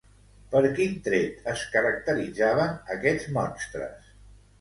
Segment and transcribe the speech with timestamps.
[0.51, 4.09] Per quin tret es caracteritzaven aquests monstres?